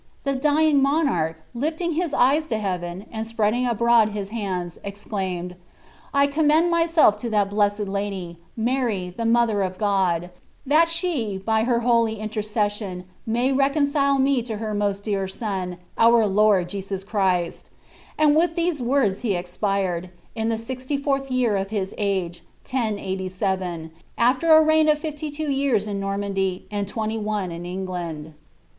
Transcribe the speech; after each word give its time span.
llie 0.25 0.41
dying 0.41 0.81
monarch, 0.81 1.39
lifting 1.53 1.91
his 1.93 2.11
eyes 2.11 2.49
lo 2.49 2.57
heaven, 2.57 3.05
and 3.11 3.27
spreadit^ 3.27 3.69
abroad 3.69 4.09
his 4.09 4.29
hands, 4.29 4.79
exclaimed, 4.83 5.55
'']commend 6.31 6.71
myself 6.71 7.23
(o 7.23 7.29
that 7.29 7.51
blessed 7.51 7.81
Laity, 7.81 8.35
Mary 8.57 9.11
the 9.15 9.25
mother 9.27 9.61
of 9.61 9.77
God, 9.77 10.31
that 10.65 10.89
she 10.89 11.37
by 11.37 11.65
her 11.65 11.81
holy 11.81 12.15
intercession 12.15 13.03
may 13.27 13.51
recon 13.53 13.85
cile 13.85 14.19
me 14.19 14.41
lo 14.49 14.55
her 14.57 14.73
most 14.73 15.03
dear 15.03 15.27
Son, 15.27 15.77
our 15.99 16.25
Lord 16.25 16.67
Jesus 16.69 17.03
Christ;" 17.03 17.69
and 18.17 18.35
with 18.35 18.55
ttme 18.55 18.81
words 18.81 19.19
he 19.21 19.35
expired, 19.35 20.09
in 20.33 20.49
the 20.49 20.57
sixty 20.57 20.97
fourth 20.97 21.29
year 21.29 21.55
of 21.55 21.69
his 21.69 21.93
age. 21.99 22.41
1087, 22.67 23.91
after 24.17 24.51
a 24.51 24.65
leip 24.65 24.91
of 24.91 24.99
fiAy 24.99 25.31
two 25.31 25.51
years 25.51 25.85
in 25.85 25.99
Normandy, 25.99 26.65
and 26.71 26.87
twenty 26.87 27.19
one 27.19 27.51
in 27.51 27.67
England. 27.67 28.33